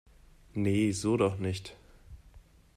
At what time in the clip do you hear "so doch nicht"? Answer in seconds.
0.93-1.77